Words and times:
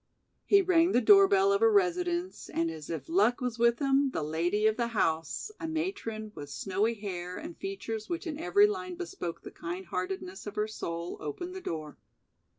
He 0.47 0.63
rang 0.63 0.93
the 0.93 0.99
door 0.99 1.27
bell 1.27 1.53
of 1.53 1.61
a 1.61 1.69
residence, 1.69 2.49
and 2.49 2.71
as 2.71 2.89
if 2.89 3.07
luck 3.07 3.39
was 3.39 3.59
with 3.59 3.77
him, 3.77 4.09
the 4.09 4.23
lady 4.23 4.65
of 4.65 4.75
the 4.75 4.87
house, 4.87 5.51
a 5.59 5.67
matron 5.67 6.31
with 6.33 6.49
snowy 6.49 6.95
hair 6.95 7.37
and 7.37 7.55
features 7.55 8.09
which 8.09 8.25
in 8.25 8.39
every 8.39 8.65
line 8.65 8.95
bespoke 8.95 9.43
the 9.43 9.51
kind 9.51 9.85
heartness 9.85 10.47
of 10.47 10.55
her 10.55 10.67
soul, 10.67 11.17
opened 11.19 11.53
the 11.53 11.61
door. 11.61 11.99